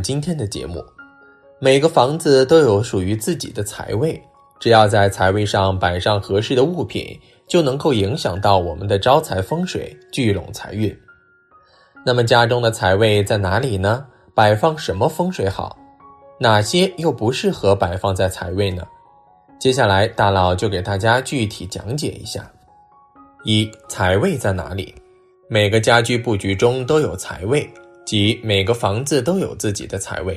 [0.00, 0.84] 今天的节目。
[1.58, 4.20] 每个房子都有属于自己的财位，
[4.58, 10.96] 只要在财位上摆上合适的物品，就能够影响到我们的招财风水，聚拢财运。
[12.04, 14.06] 那么家中的财位在哪里呢？
[14.34, 15.76] 摆放什么风水好？
[16.38, 18.82] 哪些又不适合摆放在财位呢？
[19.58, 22.50] 接下来大佬就给大家具体讲解一下。
[23.44, 24.94] 一财位在哪里？
[25.50, 27.68] 每个家居布局中都有财位，
[28.10, 30.36] 即每个房子都有自己的财位。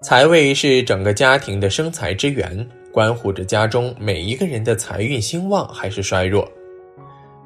[0.00, 6.50] 财位是整个家庭的生财之源，关乎着家中每一个人的财运兴旺还是衰弱。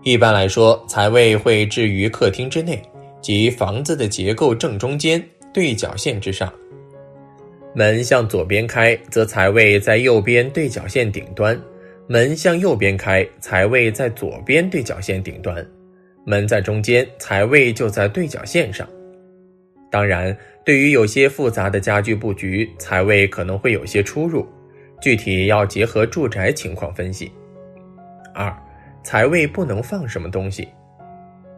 [0.05, 2.81] 一般来说，财位会置于客厅之内，
[3.21, 5.21] 即房子的结构正中间
[5.53, 6.55] 对角线之上。
[7.75, 11.57] 门向左边开，则财位在右边对角线顶端；
[12.07, 15.57] 门向右边开，财位在左边对角线顶端；
[16.25, 18.89] 门在中间，财位就在对角线上。
[19.95, 24.45] 当然，对于有些复杂的家居布局，财位可能会有些出入，
[25.01, 27.31] 具体要结合住宅情况分析。
[28.35, 28.53] 二，
[29.05, 30.67] 财位不能放什么东西？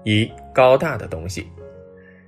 [0.05, 1.47] 一，高大的东西。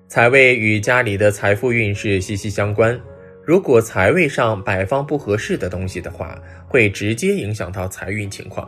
[0.07, 2.99] 财位与家里的财富运势息息相关，
[3.45, 8.67] 如果财位上摆放不合适的东西的话，会直接影响到财运情况。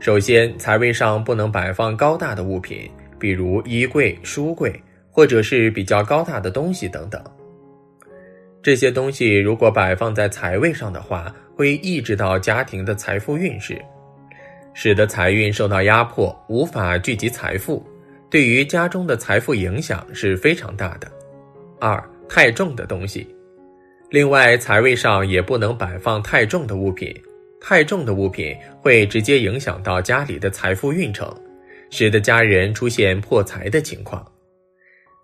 [0.00, 4.72] 首先，财位上不能摆放高大的物品，比如衣柜、书柜。
[5.12, 7.22] 或者是比较高大的东西等等，
[8.62, 13.78] 这些东西如果摆放在财位上的话，会抑制到家庭的财富运势，
[14.72, 17.86] 使得财运受到压迫，无法聚集财富，
[18.30, 21.06] 对于家中的财富影响是非常大的。
[21.78, 23.28] 二太重的东西，
[24.08, 27.14] 另外财位上也不能摆放太重的物品，
[27.60, 31.30] 太重的物品会直接影响到家里的财富运程，
[31.90, 34.26] 使得家人出现破财的情况。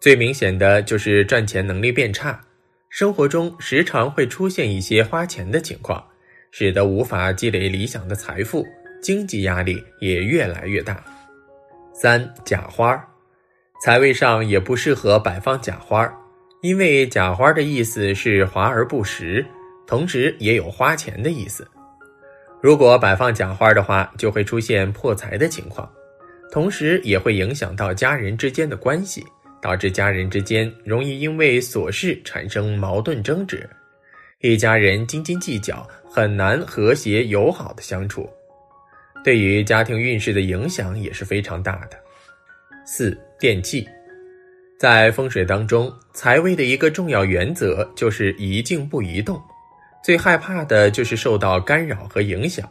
[0.00, 2.40] 最明显的就是赚钱能力变差，
[2.88, 6.02] 生活中时常会出现一些花钱的情况，
[6.52, 8.64] 使得无法积累理想的财富，
[9.02, 11.02] 经济压力也越来越大。
[11.92, 12.96] 三假花，
[13.82, 16.08] 财位上也不适合摆放假花，
[16.62, 19.44] 因为假花的意思是华而不实，
[19.84, 21.66] 同时也有花钱的意思。
[22.62, 25.90] 如果摆放假花的话，就会出现破财的情况，
[26.52, 29.26] 同时也会影响到家人之间的关系。
[29.60, 33.68] 导致家人之间容易因为琐事产生矛盾争执，
[34.40, 38.28] 一家人斤斤计较，很难和谐友好的相处，
[39.24, 41.98] 对于家庭运势的影响也是非常大的。
[42.86, 43.86] 四电器，
[44.78, 49.42] 在风水当中，财位的一个重要原则就是宜静不宜动，
[50.02, 52.66] 最害怕的就是受到干扰和影响，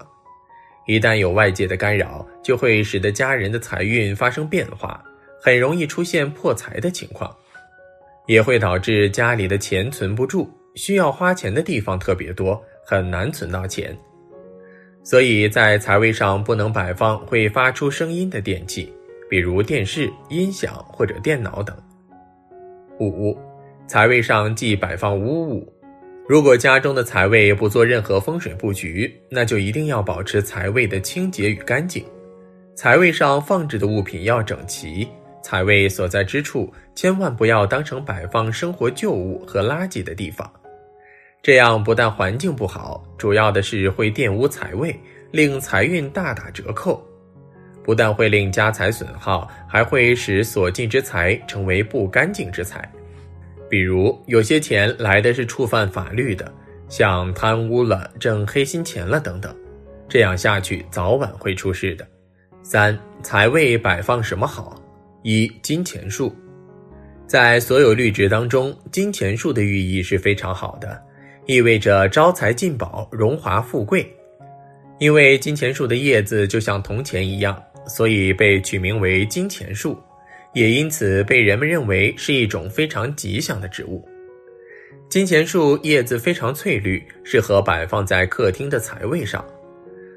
[0.87, 5.03] 一旦有外界的干扰，就会使得家人的财运发生变化。
[5.41, 7.35] 很容易出现破财的情况，
[8.25, 13.95] 也会导致家里的钱存不住，需要花钱的地方特别多，很难存到钱。
[15.03, 18.91] 所以在财位上不能摆放会发出声音的电器，
[19.29, 21.75] 比如电视、音响或者电脑等。
[22.99, 23.37] 五，
[23.87, 25.73] 财位上忌摆放污物。
[26.27, 32.03] 如果家中的财位不做任何风水布局，那就一定要保持财位的清洁与干净。
[32.75, 35.07] 财位上放置的物品要整齐。
[35.41, 40.51] 财位所在之处，千万不要当成摆放生活旧物和垃圾的地方，
[41.41, 44.99] 这样不但环境不好，主要的是会玷污财位，
[45.31, 47.01] 令财运大打折扣。
[47.83, 52.91] 不但会令家财损耗，还会使所进之财成为不干净之财。
[53.69, 56.51] 比如有些钱来的是触犯法律的，
[56.89, 59.55] 像贪污了、挣黑心钱了等等，
[60.09, 62.05] 这样下去早晚会出事的。
[62.61, 64.81] 三财位摆放什么好？
[65.29, 66.33] 一金钱树，
[67.27, 70.97] 在所有绿植当中，金钱树的寓意是非常好的，
[71.47, 74.09] 意味着招财进宝、荣华富贵。
[74.99, 80.01] 因为金钱树的叶子就像铜钱一样，所以被取名为金钱树，
[80.53, 84.07] 也因此被人们认为是一种非常吉祥的植物。
[85.09, 89.45] 金钱树叶子非常翠绿，适合摆放在客厅的财位上，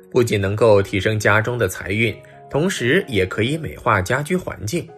[0.08, 2.16] 不仅能够提升家中的财运，
[2.48, 4.88] 同时也可以美化家居环境。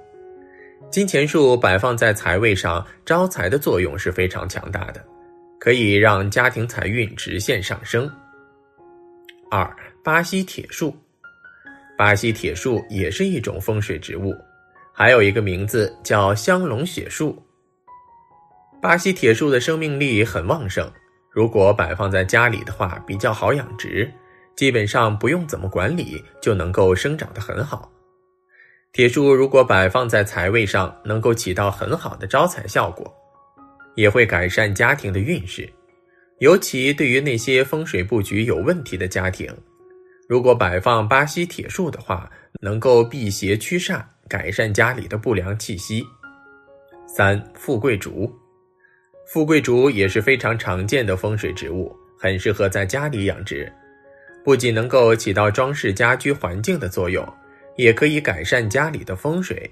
[0.92, 5.02] 金钱树摆放在财位上，招财的作用是非常强大的，
[5.58, 8.08] 可以让家庭财运直线上升。
[9.50, 9.74] 二、
[10.04, 10.94] 巴西铁树，
[11.96, 14.34] 巴西铁树也是一种风水植物，
[14.92, 17.42] 还有一个名字叫香龙血树。
[18.82, 20.86] 巴西铁树的生命力很旺盛，
[21.30, 24.12] 如果摆放在家里的话，比较好养殖，
[24.56, 27.90] 基本上不用怎么管理，就能够生长得很好。
[28.92, 33.10] 铁树如果摆放在财位上，能够起到很好的招财效果。
[33.94, 35.70] 也会改善家庭的运势。
[36.38, 39.54] 尤其对于那些风水布局有问题的家庭，
[40.28, 42.30] 如果摆放巴西铁树的话，
[42.60, 46.02] 能够辟邪驱煞，改善家里的不良气息。
[47.06, 48.30] 三、富贵竹，
[49.26, 53.70] 富贵竹也是非常常见的风水植物，很适合在家里养殖，
[54.42, 57.22] 不仅能够起到装饰家居环境的作用，
[57.76, 59.70] 也可以改善家里的风水。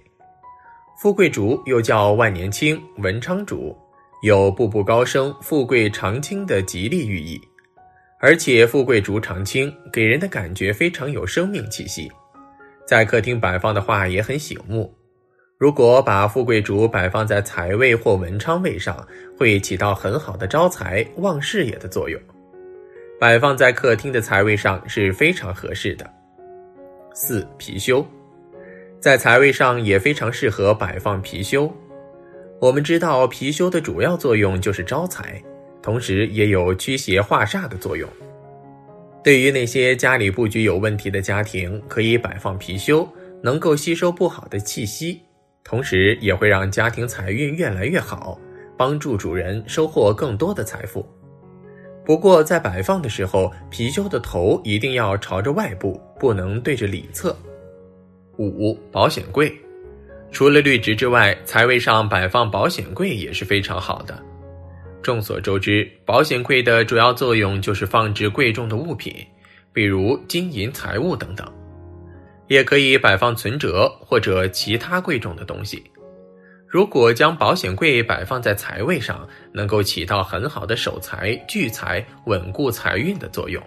[1.00, 3.76] 富贵竹又叫万年青、文昌竹。
[4.22, 7.40] 有步步高升、富贵长青的吉利寓意，
[8.20, 12.12] 而且富贵竹常青给人的感觉非常有生命气息，
[12.86, 14.94] 在客厅摆放的话也很醒目。
[15.56, 19.08] 如果把富贵竹摆放在财位或文昌位上，
[19.38, 22.20] 会起到很好的招财旺事业的作用。
[23.18, 26.19] 摆放在客厅的财位上是非常合适的。
[27.12, 28.04] 四貔貅，
[29.00, 31.70] 在财位上也非常适合摆放貔貅。
[32.60, 35.42] 我们知道貔貅的主要作用就是招财，
[35.82, 38.08] 同时也有驱邪化煞的作用。
[39.22, 43.06] 对于那些家里布局有问题的家庭，可以摆放貔貅，
[43.42, 45.20] 能够吸收不好的气息，
[45.64, 48.38] 同时也会让家庭财运越来越好，
[48.78, 51.06] 帮助主人收获更多的财富。
[52.04, 57.34] 不过在摆放的时候，貔貅的头一定要朝着外部，不能对着里侧。
[58.36, 59.52] 五保险柜。
[60.30, 64.22] 除了绿植之外，财位上摆放保险柜也是非常好的。
[65.02, 69.12] 众所周知，保险柜的主要作用就是放置贵重的物品，
[69.72, 71.50] 比如金银财物等等，
[72.48, 75.82] 也可以摆放存折或者其他贵重的东西。
[76.68, 83.60] 如果将保险柜摆放在财位上，能够起到很好的守财、聚财、稳固财运的作用，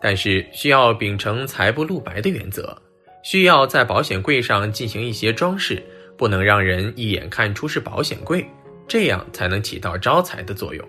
[0.00, 2.76] 但是需要秉承财不露白的原则。
[3.22, 5.82] 需要在保险柜上进行一些装饰，
[6.16, 8.42] 不能让人一眼看出是保险柜，
[8.88, 10.88] 这样才能起到招财的作用。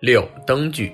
[0.00, 0.92] 六灯具，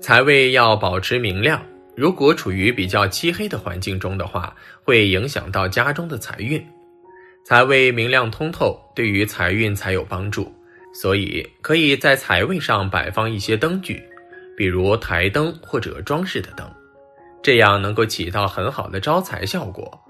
[0.00, 1.62] 财位要保持明亮，
[1.94, 6.66] 如果处于比较漆黑的环境中的话，会影响到家中的财运。
[7.44, 10.50] 财位明亮通透，对于财运才有帮助，
[10.94, 14.02] 所以可以在财位上摆放一些灯具，
[14.62, 16.64] 比如台灯或者装饰的灯。
[17.42, 20.00] 这样能够起到很好的招财效果，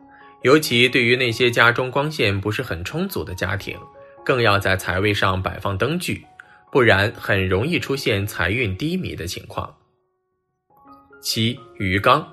[0.43, 3.75] 尤其对于那些家中光线不是很充足的家庭，
[4.23, 6.23] 更要在财位上摆放灯具，
[6.71, 9.75] 不然很容易出现财运低迷的情况。
[11.23, 12.31] 七鱼缸，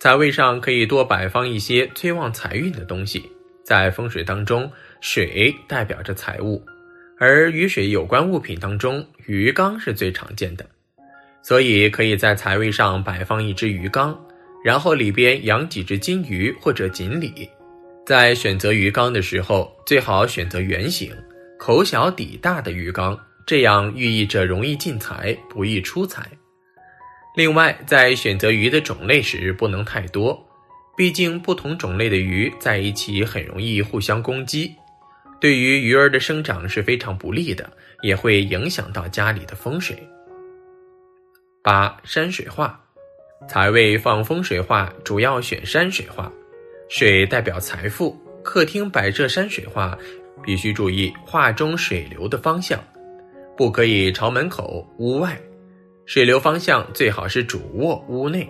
[0.00, 3.30] 财位上可以多摆放一些催旺财运的东西。
[3.64, 4.68] 在风水当中，
[5.00, 6.60] 水代表着财物，
[7.20, 10.66] 而与水有关物品当中，鱼缸是最常见的。
[11.42, 14.18] 所以可以在财位上摆放一只鱼缸，
[14.64, 17.48] 然后里边养几只金鱼或者锦鲤。
[18.04, 21.12] 在选择鱼缸的时候，最好选择圆形、
[21.58, 26.26] 口小底大的鱼缸，这样寓意着容易进财，不易出财。
[27.36, 30.42] 另外，在选择鱼的种类时，不能太多，
[30.96, 34.74] 毕竟不同种类的鱼在一起很容易互相攻击，
[35.40, 37.70] 对于鱼儿的生长是非常不利的，
[38.02, 39.96] 也会影响到家里的风水。
[41.62, 42.80] 八山水画，
[43.48, 46.32] 财位放风水画主要选山水画，
[46.88, 48.16] 水代表财富。
[48.44, 49.98] 客厅摆设山水画，
[50.42, 52.82] 必须注意画中水流的方向，
[53.56, 55.38] 不可以朝门口、屋外。
[56.06, 58.48] 水流方向最好是主卧、屋内。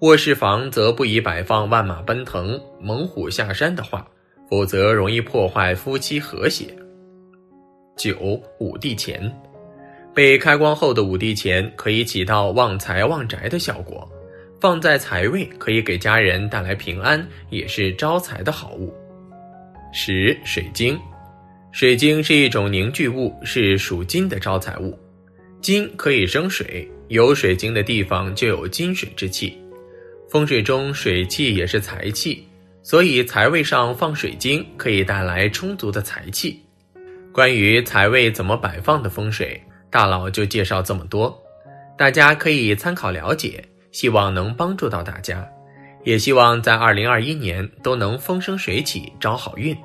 [0.00, 4.06] 卧室房则不宜摆放万马奔腾、猛虎下山的画，
[4.48, 6.74] 否则容易破坏夫妻和谐。
[7.96, 9.30] 九五帝钱。
[10.16, 14.10] 被开光后的五帝钱可以起到旺财旺宅的效果，
[14.58, 18.94] 放在财位可以给家人带来平安，也是招财的好物。
[19.92, 20.98] 十水晶，
[21.70, 24.98] 水晶是一种凝聚物，是属金的招财物。
[25.60, 29.54] 金可以生水，有水晶的地方就有金水之气。
[30.30, 32.42] 风水中水气也是财气，
[32.82, 36.58] 所以财位上放水晶可以带来充足的财气。
[37.34, 39.60] 关于财位怎么摆放的风水。
[39.90, 41.36] 大佬就介绍这么多，
[41.96, 45.46] 大家可以参考了解，希望能帮助到大家，
[46.04, 49.76] 也希望在二零二一年都能风生水起，招好运。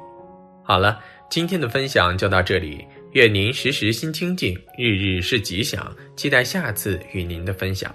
[0.64, 7.94] 好了，今天的分享就到这里，愿您时时心清静，日日是吉祥，期待下次与您的分享。